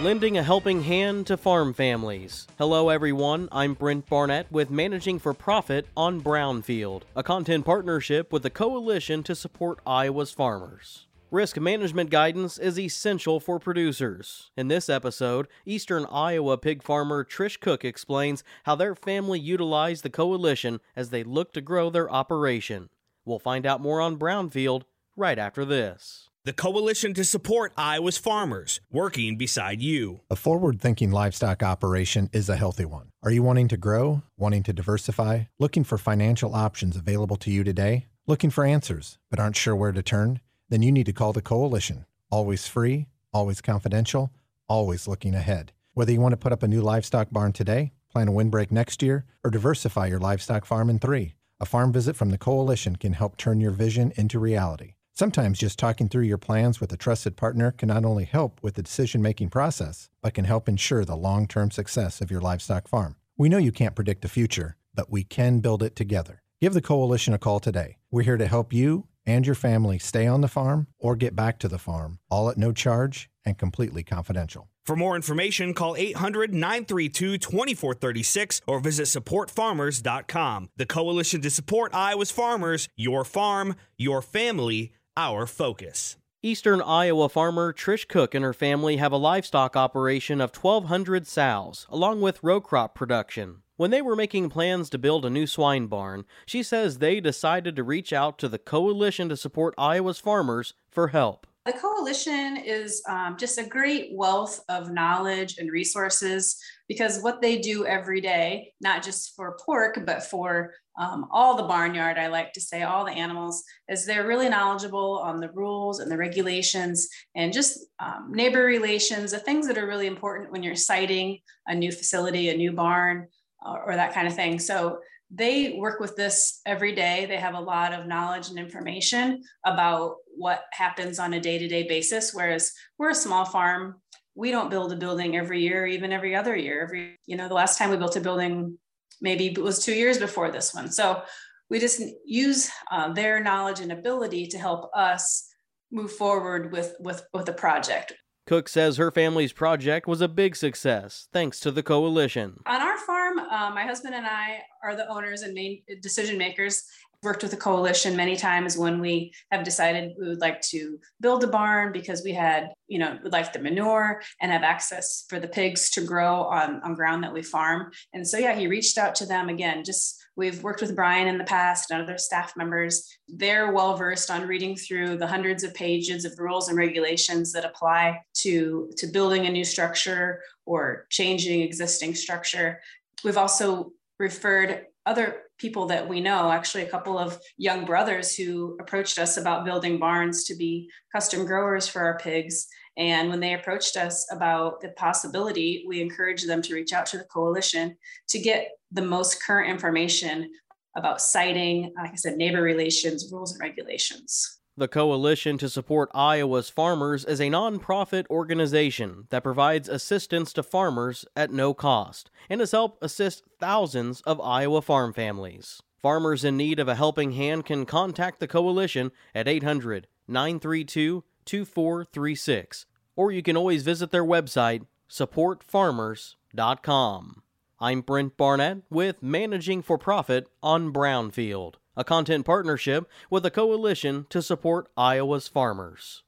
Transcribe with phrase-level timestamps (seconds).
[0.00, 2.46] lending a helping hand to farm families.
[2.56, 3.50] Hello, everyone.
[3.52, 9.22] I'm Brent Barnett with Managing for Profit on Brownfield, a content partnership with the Coalition
[9.24, 11.06] to support Iowa's farmers.
[11.30, 14.50] Risk management guidance is essential for producers.
[14.56, 20.08] In this episode, Eastern Iowa pig farmer Trish Cook explains how their family utilized the
[20.08, 22.88] coalition as they look to grow their operation.
[23.26, 26.29] We'll find out more on Brownfield right after this.
[26.50, 30.22] The Coalition to Support Iowa's Farmers, working beside you.
[30.28, 33.10] A forward thinking livestock operation is a healthy one.
[33.22, 37.62] Are you wanting to grow, wanting to diversify, looking for financial options available to you
[37.62, 40.40] today, looking for answers but aren't sure where to turn?
[40.70, 42.04] then you need to call the Coalition.
[42.32, 44.32] Always free, always confidential,
[44.68, 45.70] always looking ahead.
[45.94, 49.04] Whether you want to put up a new livestock barn today, plan a windbreak next
[49.04, 53.12] year, or diversify your livestock farm in three, a farm visit from the Coalition can
[53.12, 54.94] help turn your vision into reality.
[55.20, 58.76] Sometimes just talking through your plans with a trusted partner can not only help with
[58.76, 62.88] the decision making process, but can help ensure the long term success of your livestock
[62.88, 63.16] farm.
[63.36, 66.42] We know you can't predict the future, but we can build it together.
[66.62, 67.98] Give the Coalition a call today.
[68.10, 71.58] We're here to help you and your family stay on the farm or get back
[71.58, 74.70] to the farm, all at no charge and completely confidential.
[74.86, 80.70] For more information, call 800 932 2436 or visit supportfarmers.com.
[80.76, 86.16] The Coalition to Support Iowa's Farmers, your farm, your family, our focus.
[86.42, 91.86] Eastern Iowa farmer Trish Cook and her family have a livestock operation of 1,200 sows,
[91.90, 93.62] along with row crop production.
[93.76, 97.76] When they were making plans to build a new swine barn, she says they decided
[97.76, 101.46] to reach out to the Coalition to Support Iowa's Farmers for help.
[101.66, 106.56] The coalition is um, just a great wealth of knowledge and resources
[106.88, 111.64] because what they do every day, not just for pork, but for um, all the
[111.64, 116.00] barnyard, I like to say, all the animals, is they're really knowledgeable on the rules
[116.00, 120.62] and the regulations and just um, neighbor relations, the things that are really important when
[120.62, 123.28] you're siting a new facility, a new barn
[123.64, 124.58] or that kind of thing.
[124.58, 124.98] So
[125.30, 127.26] they work with this every day.
[127.26, 131.68] They have a lot of knowledge and information about what happens on a day to
[131.68, 132.34] day basis.
[132.34, 134.00] Whereas we're a small farm,
[134.34, 136.82] we don't build a building every year, even every other year.
[136.82, 138.78] Every, you know, the last time we built a building
[139.20, 140.90] maybe it was two years before this one.
[140.90, 141.22] So
[141.68, 145.48] we just use uh, their knowledge and ability to help us
[145.92, 148.12] move forward with with with the project.
[148.46, 152.56] Cook says her family's project was a big success thanks to the coalition.
[152.66, 153.19] On our farm,
[153.50, 156.84] uh, my husband and I are the owners and main decision makers.
[157.22, 161.44] Worked with the coalition many times when we have decided we would like to build
[161.44, 165.38] a barn because we had, you know, would like the manure and have access for
[165.38, 167.90] the pigs to grow on, on ground that we farm.
[168.14, 171.36] And so, yeah, he reached out to them again, just We've worked with Brian in
[171.36, 173.06] the past and other staff members.
[173.28, 177.66] They're well versed on reading through the hundreds of pages of rules and regulations that
[177.66, 182.80] apply to, to building a new structure or changing existing structure.
[183.24, 188.76] We've also referred other people that we know, actually, a couple of young brothers who
[188.80, 192.66] approached us about building barns to be custom growers for our pigs.
[192.96, 197.18] And when they approached us about the possibility, we encouraged them to reach out to
[197.18, 197.96] the coalition
[198.28, 200.50] to get the most current information
[200.96, 204.59] about siting, like I said, neighbor relations, rules, and regulations.
[204.80, 211.26] The Coalition to Support Iowa's Farmers is a nonprofit organization that provides assistance to farmers
[211.36, 215.82] at no cost and has helped assist thousands of Iowa farm families.
[216.00, 222.86] Farmers in need of a helping hand can contact the Coalition at 800 932 2436,
[223.16, 227.42] or you can always visit their website, supportfarmers.com.
[227.78, 234.24] I'm Brent Barnett with Managing for Profit on Brownfield, a content partnership with a coalition
[234.30, 236.22] to support Iowa's farmers.